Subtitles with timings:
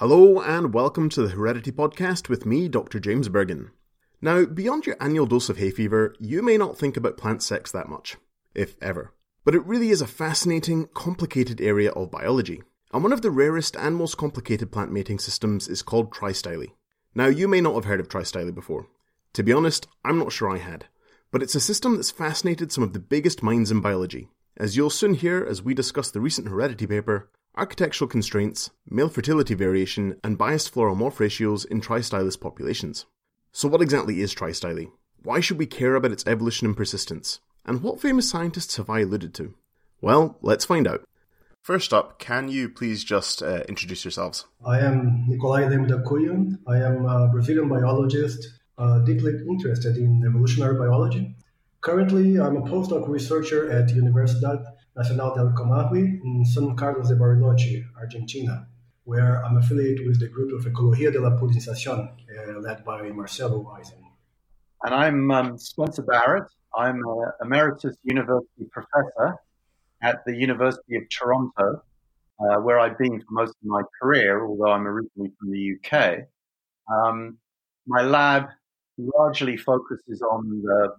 [0.00, 2.98] Hello and welcome to the Heredity Podcast with me, Dr.
[2.98, 3.68] James Burgon.
[4.22, 7.70] Now, beyond your annual dose of hay fever, you may not think about plant sex
[7.72, 8.16] that much,
[8.54, 9.12] if ever.
[9.44, 12.62] But it really is a fascinating, complicated area of biology.
[12.94, 16.68] And one of the rarest and most complicated plant mating systems is called tristyle.
[17.14, 18.86] Now, you may not have heard of tristyle before.
[19.34, 20.86] To be honest, I'm not sure I had.
[21.30, 24.88] But it's a system that's fascinated some of the biggest minds in biology, as you'll
[24.88, 30.38] soon hear as we discuss the recent heredity paper architectural constraints, male fertility variation, and
[30.38, 33.06] biased floral morph ratios in tristylous populations.
[33.52, 34.90] So, what exactly is tristyle?
[35.22, 37.40] Why should we care about its evolution and persistence?
[37.66, 39.54] And what famous scientists have I alluded to?
[40.00, 41.04] Well, let's find out.
[41.62, 44.46] First up, can you please just uh, introduce yourselves?
[44.64, 46.58] I am Nicolay Leme da Cunha.
[46.66, 48.48] I am a Brazilian biologist
[48.78, 51.36] uh, deeply interested in evolutionary biology.
[51.82, 54.64] Currently, I'm a postdoc researcher at Universidad
[55.00, 58.68] Nacional del Comahue in San Carlos de Bariloche, Argentina,
[59.04, 63.64] where I'm affiliated with the group of Ecologia de la Polinización, uh, led by Marcelo
[63.74, 64.02] Aizen.
[64.82, 66.44] And I'm um, Spencer Barrett.
[66.76, 69.36] I'm an emeritus university professor
[70.02, 71.82] at the University of Toronto,
[72.38, 76.26] uh, where I've been for most of my career, although I'm originally from the UK.
[76.92, 77.38] Um,
[77.86, 78.48] my lab
[78.98, 80.92] largely focuses on the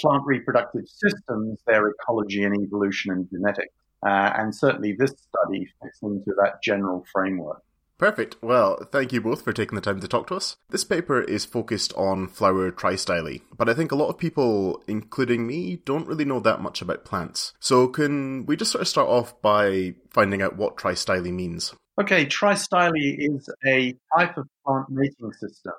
[0.00, 3.74] plant reproductive systems, their ecology and evolution and genetics.
[4.06, 7.62] Uh, and certainly this study fits into that general framework.
[7.96, 8.36] Perfect.
[8.42, 10.56] Well, thank you both for taking the time to talk to us.
[10.68, 15.46] This paper is focused on flower tristyle, but I think a lot of people, including
[15.46, 17.52] me, don't really know that much about plants.
[17.60, 21.72] So can we just sort of start off by finding out what tristyle means?
[22.00, 25.72] Okay, tristyle is a type of plant mating system.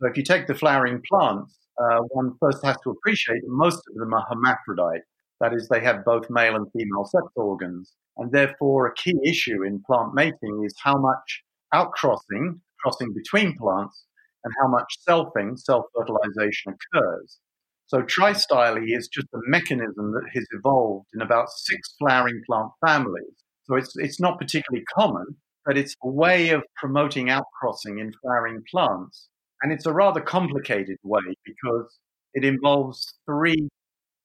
[0.00, 3.80] So if you take the flowering plants, uh, one first has to appreciate that most
[3.88, 5.02] of them are hermaphrodite.
[5.40, 7.92] That is, they have both male and female sex organs.
[8.16, 14.04] And therefore, a key issue in plant mating is how much outcrossing, crossing between plants,
[14.42, 17.38] and how much selfing, self fertilization occurs.
[17.86, 23.36] So, tristyle is just a mechanism that has evolved in about six flowering plant families.
[23.64, 28.64] So, it's, it's not particularly common, but it's a way of promoting outcrossing in flowering
[28.68, 29.27] plants
[29.62, 31.98] and it's a rather complicated way because
[32.34, 33.68] it involves three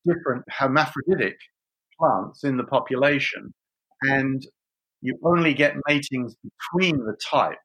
[0.05, 1.37] different hermaphroditic
[1.99, 3.53] plants in the population.
[4.01, 4.45] And
[5.01, 7.57] you only get matings between the types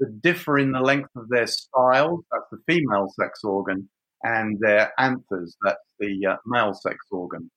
[0.00, 3.88] that differ in the length of their styles, that's the female sex organ,
[4.22, 7.50] and their anthers, that's the uh, male sex organ.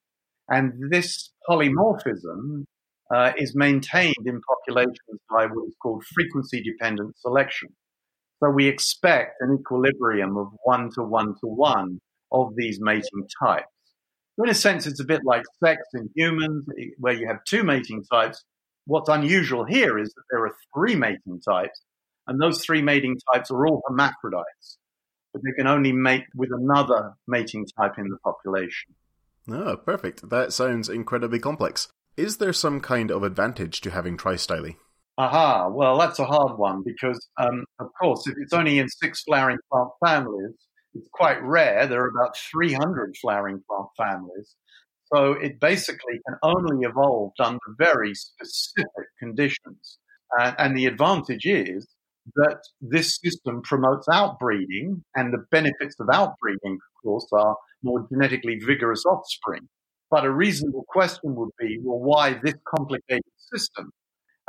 [0.49, 2.66] And this polymorphism
[3.13, 7.69] uh, is maintained in populations by what is called frequency dependent selection.
[8.40, 12.00] So we expect an equilibrium of one to one to one
[12.31, 13.66] of these mating types.
[14.36, 17.44] So in a sense, it's a bit like sex in humans, eh, where you have
[17.46, 18.44] two mating types.
[18.86, 21.81] What's unusual here is that there are three mating types,
[22.28, 24.78] and those three mating types are all hermaphrodites,
[25.34, 28.94] but they can only mate with another mating type in the population.
[29.50, 30.30] Oh, perfect.
[30.30, 31.88] That sounds incredibly complex.
[32.16, 34.74] Is there some kind of advantage to having tristyle?
[35.17, 39.23] Aha, well, that's a hard one because, um, of course, if it's only in six
[39.23, 40.53] flowering plant families,
[40.94, 41.88] it's quite rare.
[41.88, 44.55] There are about 300 flowering plant families.
[45.13, 49.97] So it basically can only evolve under very specific conditions.
[50.38, 51.88] And, and the advantage is
[52.35, 58.59] that this system promotes outbreeding, and the benefits of outbreeding, of course, are more genetically
[58.59, 59.67] vigorous offspring.
[60.11, 63.23] But a reasonable question would be well, why this complicated
[63.53, 63.91] system?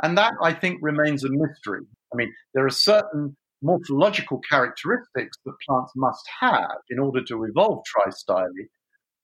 [0.01, 1.81] And that, I think, remains a mystery.
[2.13, 7.83] I mean, there are certain morphological characteristics that plants must have in order to evolve
[7.85, 8.47] tristyle,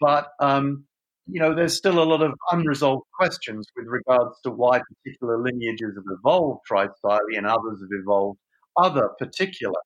[0.01, 0.85] but um,
[1.27, 5.95] you know, there's still a lot of unresolved questions with regards to why particular lineages
[5.95, 8.39] have evolved tristyle and others have evolved
[8.77, 9.79] other particular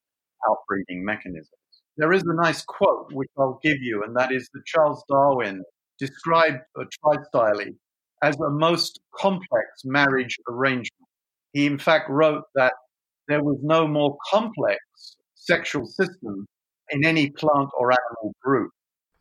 [0.47, 1.49] outbreeding mechanisms.
[1.97, 5.63] There is a nice quote which I'll give you, and that is that Charles Darwin
[5.99, 7.61] described a tristyle
[8.21, 11.07] as a most complex marriage arrangement.
[11.53, 12.73] He, in fact, wrote that
[13.27, 14.79] there was no more complex
[15.35, 16.45] sexual system
[16.89, 18.71] in any plant or animal group.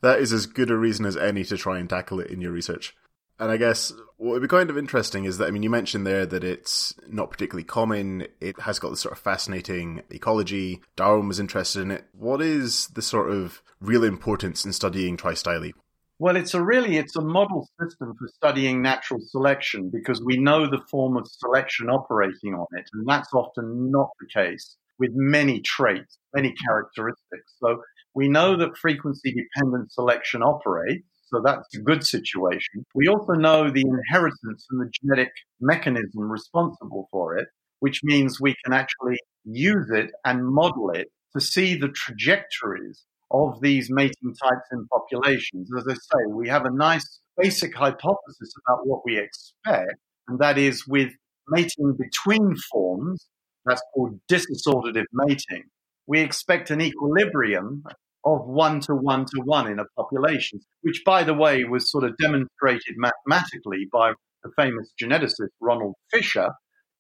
[0.01, 2.53] That is as good a reason as any to try and tackle it in your
[2.53, 2.95] research.
[3.41, 6.07] And I guess what would be kind of interesting is that, I mean, you mentioned
[6.07, 8.27] there that it's not particularly common.
[8.41, 10.81] It has got this sort of fascinating ecology.
[10.97, 12.05] Darwin was interested in it.
[12.13, 15.73] What is the sort of real importance in studying Tristilum?
[16.21, 20.67] Well, it's a really it's a model system for studying natural selection because we know
[20.69, 25.61] the form of selection operating on it, and that's often not the case with many
[25.61, 27.55] traits, many characteristics.
[27.63, 27.83] So
[28.15, 31.07] we know that frequency dependent selection operates.
[31.27, 32.85] So that's a good situation.
[32.95, 35.31] We also know the inheritance and the genetic
[35.61, 37.47] mechanism responsible for it,
[37.81, 43.61] which means we can actually use it and model it to see the trajectories of
[43.61, 45.71] these mating types in populations.
[45.77, 49.95] As I say, we have a nice basic hypothesis about what we expect,
[50.29, 51.13] and that is with
[51.49, 53.27] mating between forms,
[53.65, 55.65] that's called disassortative mating,
[56.07, 57.85] we expect an equilibrium
[58.25, 62.05] of one to one to one in a population, which, by the way, was sort
[62.05, 66.49] of demonstrated mathematically by the famous geneticist Ronald Fisher.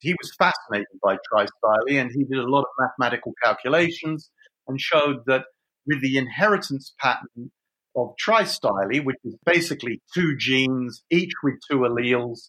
[0.00, 4.30] He was fascinated by Tristilum and he did a lot of mathematical calculations
[4.68, 5.44] and showed that
[5.88, 7.50] with the inheritance pattern
[7.96, 12.48] of Tristilum, which is basically two genes, each with two alleles,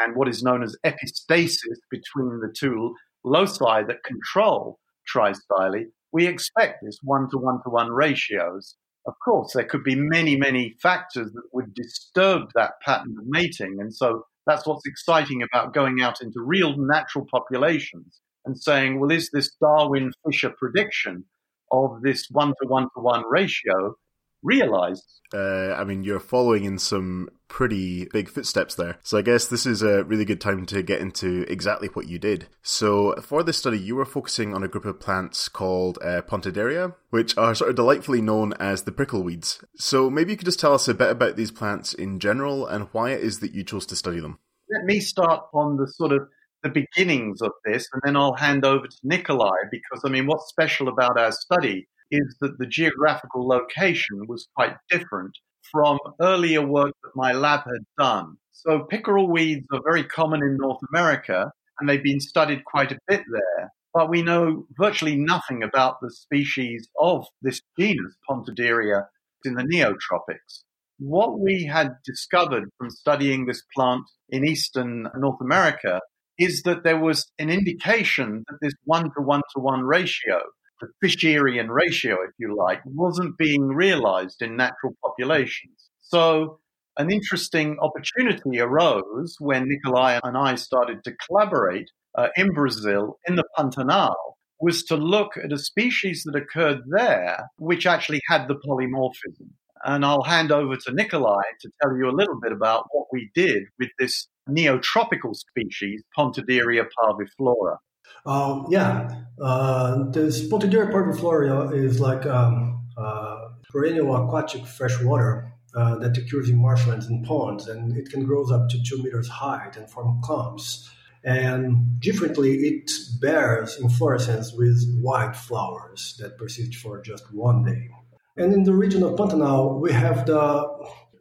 [0.00, 2.94] and what is known as epistasis between the two
[3.24, 4.78] loci that control
[5.14, 8.76] Tristilum, we expect this one to one to one ratios.
[9.06, 13.78] Of course, there could be many, many factors that would disturb that pattern of mating.
[13.80, 19.10] And so that's what's exciting about going out into real natural populations and saying, well,
[19.10, 21.24] is this Darwin Fisher prediction
[21.72, 23.96] of this one to one to one ratio
[24.42, 25.04] realized.
[25.32, 28.98] Uh, I mean, you're following in some pretty big footsteps there.
[29.02, 32.18] So I guess this is a really good time to get into exactly what you
[32.18, 32.48] did.
[32.62, 36.94] So for this study, you were focusing on a group of plants called uh, Pontederia,
[37.10, 39.64] which are sort of delightfully known as the pickerel weeds.
[39.76, 42.88] So maybe you could just tell us a bit about these plants in general and
[42.92, 44.38] why it is that you chose to study them.
[44.70, 46.28] Let me start on the sort of
[46.62, 50.48] the beginnings of this, and then I'll hand over to Nicolay because I mean, what's
[50.48, 55.36] special about our study is that the geographical location was quite different
[55.70, 58.36] from earlier work that my lab had done.
[58.52, 62.98] So pickerel weeds are very common in North America, and they've been studied quite a
[63.08, 63.72] bit there.
[63.94, 69.06] But we know virtually nothing about the species of this genus, Pontederia,
[69.44, 70.64] in the neotropics.
[70.98, 76.00] What we had discovered from studying this plant in eastern North America
[76.42, 80.40] is that there was an indication that this one to one to one ratio,
[80.80, 85.78] the Fisherian ratio, if you like, wasn't being realized in natural populations.
[86.00, 86.58] So
[86.98, 93.36] an interesting opportunity arose when Nicolay and I started to collaborate uh, in Brazil in
[93.36, 94.14] the Pantanal
[94.60, 99.48] was to look at a species that occurred there, which actually had the polymorphism.
[99.84, 103.30] And I'll hand over to Nicolay to tell you a little bit about what we
[103.34, 107.76] did with this neotropical species, Pontederia parviflora.
[108.24, 116.16] Uh, yeah, uh, this Pontederia parviflora is like um, uh, perennial aquatic freshwater uh, that
[116.16, 119.90] occurs in marshlands and ponds, and it can grow up to two meters height and
[119.90, 120.88] form clumps.
[121.24, 122.90] And differently, it
[123.20, 127.88] bears inflorescence with white flowers that persist for just one day.
[128.36, 130.66] And in the region of Pantanal, we have the.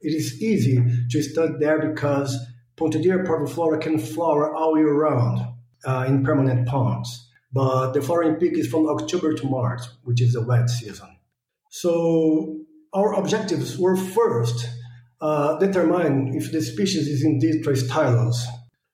[0.02, 2.36] It is easy to study there because
[2.78, 5.46] Pontederia parviflora can flower all year round
[5.86, 10.34] uh, in permanent ponds, but the flowering peak is from October to March, which is
[10.34, 11.08] the wet season.
[11.70, 12.62] So
[12.94, 14.68] our objectives were first
[15.22, 18.44] uh, determine if the species is indeed tristylous.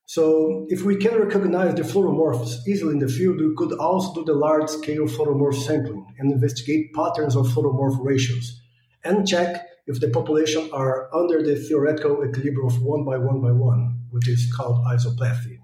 [0.10, 4.14] So if we can recognize the floral morphs easily in the field, we could also
[4.16, 8.62] do the large-scale floral morph sampling and investigate patterns of floral morph ratios
[9.04, 13.52] and check if the population are under the theoretical equilibrium of one by one by
[13.52, 15.60] one, which is called isoplethy.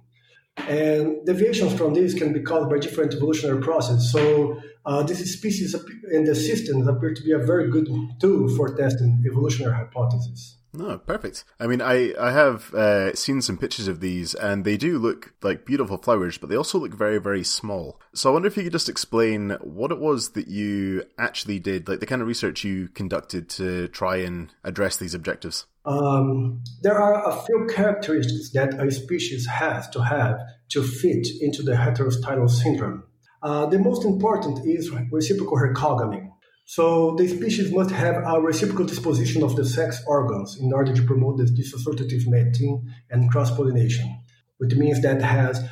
[0.68, 4.12] And deviations from this can be caused by different evolutionary processes.
[4.12, 5.74] So uh, this species
[6.12, 7.88] and the systems appear to be a very good
[8.20, 10.58] tool for testing evolutionary hypotheses.
[10.76, 11.44] No, perfect.
[11.60, 15.34] I mean, I I have uh, seen some pictures of these, and they do look
[15.44, 18.00] like beautiful flowers, but they also look very very small.
[18.16, 21.88] So I wonder if you could just explain what it was that you actually did,
[21.88, 25.68] like the kind of research you conducted to try and address these objectives.
[25.86, 30.40] Um, there are a few characteristics that a species has to have
[30.70, 33.04] to fit into the heterostylous syndrome.
[33.44, 36.33] Uh, the most important is reciprocal hercogamy.
[36.66, 41.04] So the species must have a reciprocal disposition of the sex organs in order to
[41.04, 44.18] promote this disassortative mating and cross-pollination,
[44.58, 45.64] which means that has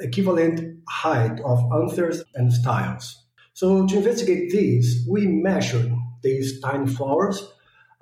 [0.00, 3.24] equivalent height of anthers and styles.
[3.52, 5.92] So to investigate these, we measured
[6.22, 7.46] these tiny flowers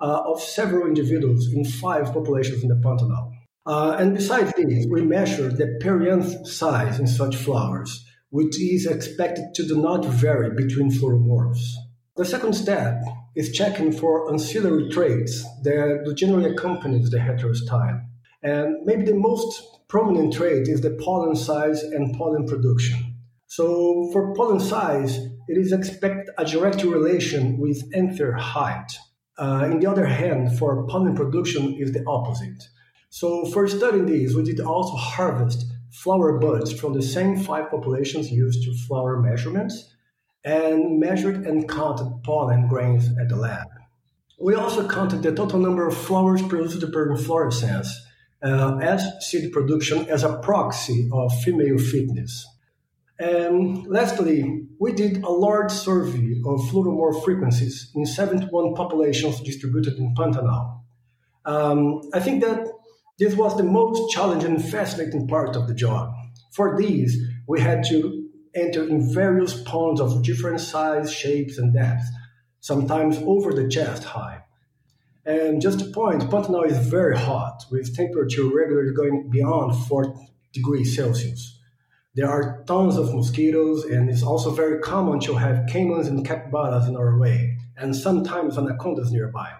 [0.01, 3.31] uh, of several individuals in five populations in the Pantanal.
[3.65, 9.53] Uh, and besides this, we measured the perianth size in such flowers, which is expected
[9.53, 11.75] to do not vary between floral morphs.
[12.19, 13.01] The second step
[13.37, 18.03] is checking for ancillary traits that generally accompany the heterostyle.
[18.43, 23.15] And maybe the most prominent trait is the pollen size and pollen production.
[23.47, 28.91] So for pollen size, it is expected a direct relation with anther height.
[29.37, 32.61] Uh, in the other hand, for pollen production is the opposite.
[33.11, 38.29] So for studying these, we did also harvest flower buds from the same five populations
[38.29, 39.95] used to flower measurements
[40.43, 43.67] and measured and counted pollen grains at the lab.
[44.39, 47.93] We also counted the total number of flowers produced per inflorescence
[48.41, 52.47] uh, as seed production as a proxy of female fitness.
[53.19, 59.97] And lastly, we did a large survey of floral morph frequencies in 71 populations distributed
[59.97, 60.79] in Pantanal.
[61.43, 62.65] Um, I think that
[63.17, 66.13] this was the most challenging and fascinating part of the job.
[66.51, 68.18] For these, we had to
[68.55, 72.07] enter in various ponds of different size, shapes, and depths,
[72.59, 74.43] sometimes over the chest high.
[75.25, 80.11] And just a point, Pantanal is very hot, with temperature regularly going beyond 40
[80.53, 81.59] degrees Celsius.
[82.15, 86.87] There are tons of mosquitoes, and it's also very common to have caimans and capybaras
[86.87, 89.51] in our way, and sometimes anacondas nearby.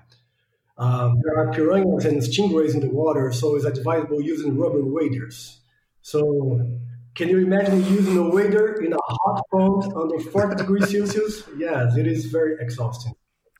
[0.77, 5.60] Um, there are piranhas and stingrays in the water, so it's advisable using rubber waders.
[6.01, 6.79] So,
[7.16, 11.44] can you imagine using a wader in a hot pond under 40 degrees Celsius?
[11.58, 13.13] Yes, it is very exhausting.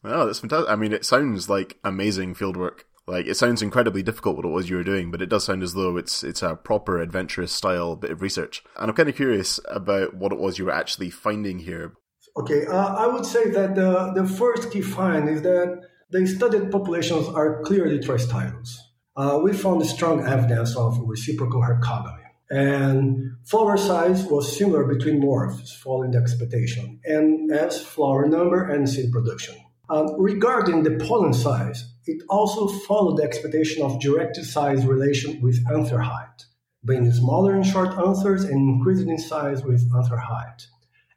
[0.03, 0.70] Wow, that's fantastic.
[0.70, 2.82] I mean, it sounds like amazing fieldwork.
[3.10, 5.63] Like it sounds incredibly difficult what it was you were doing, but it does sound
[5.63, 8.63] as though it's it's a proper adventurous style bit of research.
[8.77, 11.94] And I'm kind of curious about what it was you were actually finding here.
[12.38, 16.72] Okay, uh, I would say that the the first key find is that the studied
[16.72, 18.77] populations are clearly tristylous.
[19.18, 22.19] Uh, we found strong evidence of reciprocal hercogamy.
[22.50, 28.89] And flower size was similar between morphs, following the expectation, and as flower number and
[28.89, 29.56] seed production.
[29.89, 35.63] Um, regarding the pollen size, it also followed the expectation of direct size relation with
[35.72, 36.46] anther height,
[36.86, 40.68] being smaller in short anthers and increasing in size with anther height,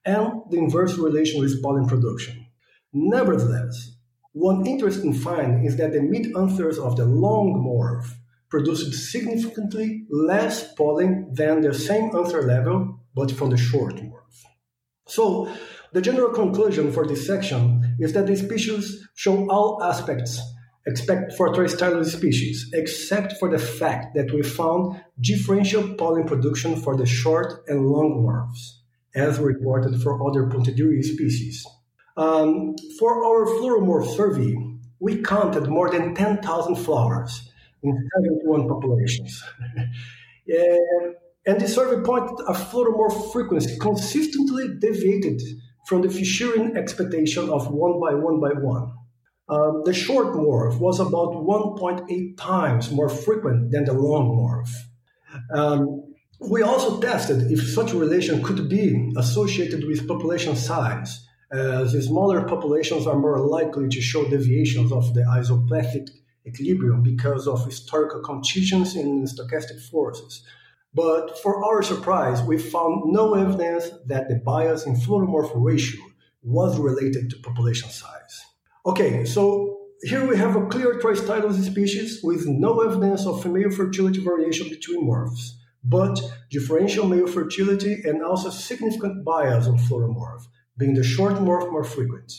[0.05, 2.47] and the inverse relation with pollen production.
[2.93, 3.97] Nevertheless,
[4.33, 8.15] one interesting find is that the mid-anthers of the long morph
[8.53, 14.39] produced significantly less pollen than the same anther level, but from the short morph.
[15.07, 15.49] So,
[15.95, 20.39] the general conclusion for this section is that the species show all aspects
[20.87, 26.95] expect for tristylous species, except for the fact that we found differential pollen production for
[26.95, 28.61] the short and long morphs,
[29.15, 31.67] as reported for other Pontederia species.
[32.19, 34.53] Um, for our floral morph survey,
[35.01, 37.49] we counted more than 10,000 flowers
[37.83, 39.43] in 71 populations.
[39.77, 41.15] and,
[41.47, 45.41] and the survey pointed a floral morph frequency consistently deviated
[45.87, 48.93] from the Fisherian expectation of 1 by 1 by 1.
[49.49, 54.73] Um, the short morph was about 1.8 times more frequent than the long morph.
[55.53, 62.43] Um, we also tested if such relation could be associated with population size as smaller
[62.43, 66.09] populations are more likely to show deviations of the isoplethic
[66.47, 70.43] equilibrium because of historical contingents in stochastic forces.
[70.95, 76.01] But for our surprise, we found no evidence that the bias in floral morph ratio
[76.43, 78.45] was related to population size.
[78.85, 84.23] Okay, so here we have a clear tristylous species with no evidence of female fertility
[84.23, 85.53] variation between morphs,
[85.85, 86.21] but
[86.51, 90.47] differential male fertility and also significant bias on floral morph
[90.79, 92.33] being the short morph more frequent.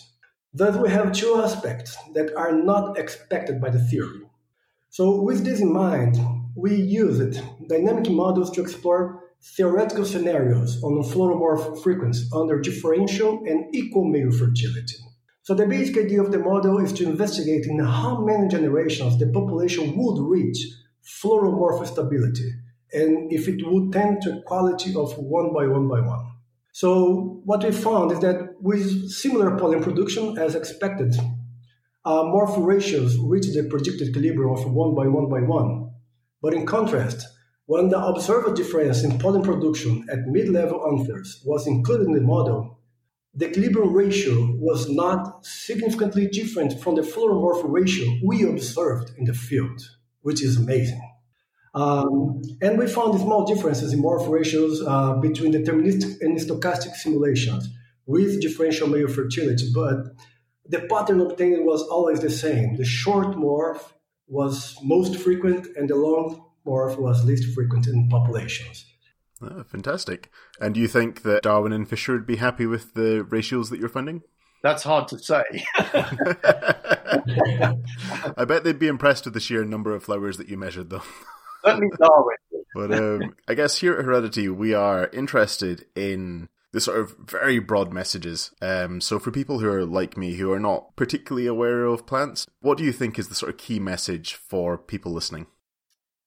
[0.56, 4.22] Thus, we have two aspects that are not expected by the theory.
[4.90, 6.16] So, with this in mind,
[6.56, 13.74] we used dynamic models to explore theoretical scenarios on floral morph frequency under differential and
[13.74, 14.98] equal male fertility.
[15.42, 19.28] So, the basic idea of the model is to investigate in how many generations the
[19.28, 20.60] population would reach
[21.02, 22.52] floral morph stability
[22.94, 26.32] and if it would tend to equality of one by one by one.
[26.74, 31.14] So what we found is that with similar pollen production as expected,
[32.06, 35.92] uh, morph ratios reach the predicted equilibrium of 1 by 1 by 1.
[36.42, 37.28] But in contrast,
[37.66, 42.80] when the observed difference in pollen production at mid-level anthers was included in the model,
[43.36, 49.26] the equilibrium ratio was not significantly different from the floral morph ratio we observed in
[49.26, 49.82] the field,
[50.22, 51.02] which is amazing.
[51.76, 57.68] Um, and we found small differences in morph ratios uh, between deterministic and stochastic simulations
[58.06, 59.70] with differential male fertility.
[59.74, 60.16] But
[60.66, 62.76] the pattern obtained was always the same.
[62.76, 63.82] The short morph
[64.28, 68.86] was most frequent, and the long morph was least frequent in populations.
[69.42, 70.30] Oh, fantastic.
[70.62, 73.80] And do you think that Darwin and Fisher would be happy with the ratios that
[73.80, 74.22] you're finding?
[74.62, 75.44] That's hard to say.
[78.38, 81.04] I bet they'd be impressed with the sheer number of flowers that you measured, though.
[81.66, 82.38] Certainly Darwin.
[82.76, 87.60] but um, I guess here at Heredity, we are interested in the sort of very
[87.60, 88.52] broad messages.
[88.62, 92.48] Um, so for people who are like me, who are not particularly aware of plants,
[92.62, 95.46] what do you think is the sort of key message for people listening?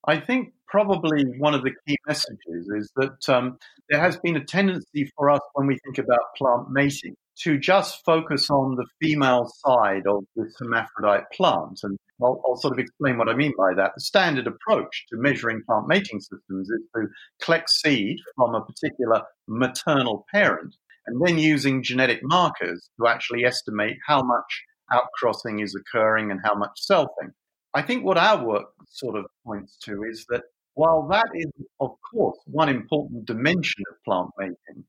[0.07, 3.59] I think probably one of the key messages is that um,
[3.91, 8.05] there has been a tendency for us when we think about plant mating to just
[8.05, 11.81] focus on the female side of this hermaphrodite plant.
[11.83, 13.93] And I'll, I'll, sort of explain what I mean by that.
[13.95, 17.09] The standard approach to measuring plant mating systems is to
[17.43, 20.75] collect seed from a particular maternal parent
[21.07, 26.55] and then using genetic markers to actually estimate how much outcrossing is occurring and how
[26.55, 27.33] much selfing.
[27.75, 30.43] I think what our work sort of points to is that
[30.75, 31.51] while that is,
[31.81, 34.85] of course, one important dimension of plant mating,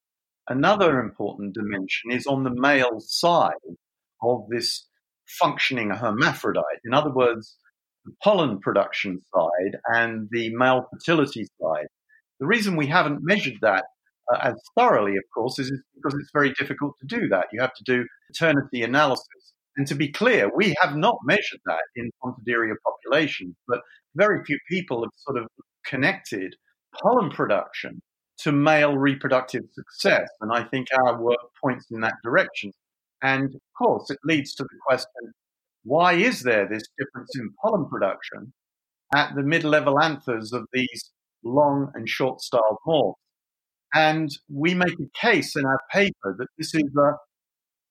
[0.49, 3.53] Another important dimension is on the male side
[4.21, 4.87] of this
[5.39, 6.79] functioning hermaphrodite.
[6.85, 7.57] In other words,
[8.05, 11.87] the pollen production side and the male fertility side.
[12.39, 13.85] The reason we haven't measured that
[14.31, 17.47] uh, as thoroughly, of course, is because it's very difficult to do that.
[17.51, 19.25] You have to do paternity analysis.
[19.75, 23.81] And to be clear, we have not measured that in Pontederia populations, but
[24.15, 25.47] very few people have sort of
[25.85, 26.55] connected
[27.01, 28.01] pollen production
[28.39, 30.29] to male reproductive success.
[30.41, 32.71] And I think our work points in that direction.
[33.21, 35.33] And of course, it leads to the question
[35.83, 38.51] why is there this difference in pollen production
[39.15, 41.11] at the mid level anthers of these
[41.43, 43.13] long and short styled morphs?
[43.93, 47.11] And we make a case in our paper that this is a,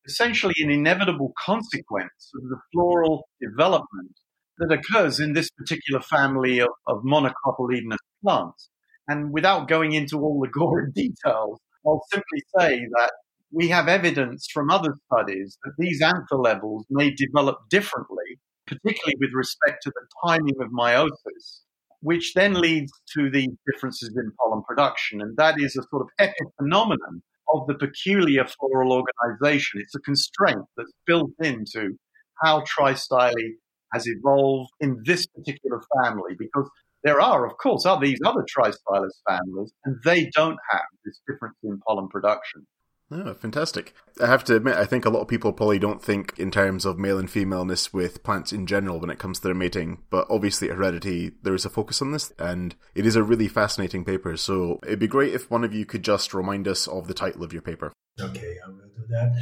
[0.06, 4.12] essentially an inevitable consequence of the floral development
[4.58, 8.68] that occurs in this particular family of, of monocotyledonous plants.
[9.08, 13.12] And without going into all the gory details, I'll simply say that
[13.52, 19.30] we have evidence from other studies that these anther levels may develop differently, particularly with
[19.32, 21.60] respect to the timing of meiosis,
[22.00, 25.20] which then leads to the differences in pollen production.
[25.20, 27.20] And that is a sort of epiphenomenon
[27.54, 29.80] of the peculiar floral organization.
[29.80, 31.96] It's a constraint that's built into
[32.42, 33.54] how tristyly
[33.92, 36.68] has evolved in this particular family because
[37.04, 41.56] there are, of course, are these other tristylous families, and they don't have this difference
[41.62, 42.66] in pollen production.
[43.08, 43.94] Oh, fantastic.
[44.20, 46.84] I have to admit, I think a lot of people probably don't think in terms
[46.84, 50.26] of male and femaleness with plants in general when it comes to their mating, but
[50.28, 54.36] obviously heredity, there is a focus on this, and it is a really fascinating paper.
[54.36, 57.44] So it'd be great if one of you could just remind us of the title
[57.44, 57.92] of your paper.
[58.20, 59.32] Okay, I will do that.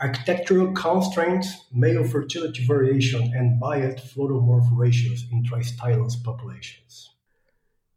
[0.00, 7.10] Architectural constraints, male fertility variation, and biased floral morph ratios in tristylous populations.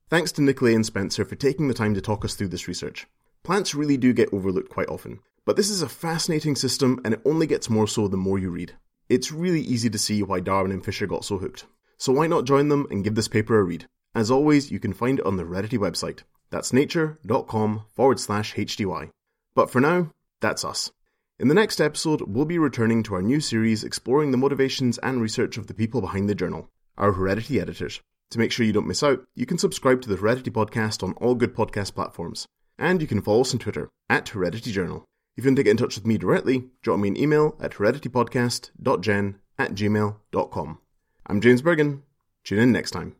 [0.09, 3.05] Thanks to Nicolay and Spencer for taking the time to talk us through this research.
[3.43, 7.21] Plants really do get overlooked quite often, but this is a fascinating system and it
[7.25, 8.73] only gets more so the more you read.
[9.09, 11.65] It's really easy to see why Darwin and Fisher got so hooked.
[11.97, 13.87] So why not join them and give this paper a read?
[14.15, 16.21] As always, you can find it on the Heredity website.
[16.49, 19.09] That's nature.com forward slash HDY.
[19.53, 20.91] But for now, that's us.
[21.39, 25.21] In the next episode, we'll be returning to our new series exploring the motivations and
[25.21, 28.01] research of the people behind the journal, our Heredity editors.
[28.31, 31.13] To make sure you don't miss out, you can subscribe to the Heredity podcast on
[31.13, 32.45] all good podcast platforms.
[32.77, 35.05] And you can follow us on Twitter, at Heredity Journal.
[35.37, 37.71] If you want to get in touch with me directly, drop me an email at
[37.71, 40.77] hereditypodcast.gen at gmail.com.
[41.25, 42.01] I'm James Burgon.
[42.43, 43.15] Tune in next time.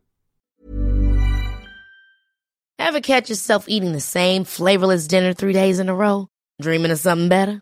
[2.77, 6.27] Ever catch yourself eating the same flavorless dinner three days in a row?
[6.61, 7.61] Dreaming of something better?